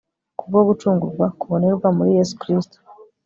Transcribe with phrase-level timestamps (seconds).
[0.37, 2.77] k'ubwo gucungurwa kubonerwa muri yesu kristo